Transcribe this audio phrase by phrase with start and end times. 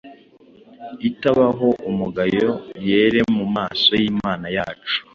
[1.09, 2.49] itabaho umugayo,
[2.87, 4.97] yere mu maso y’Imana yacu,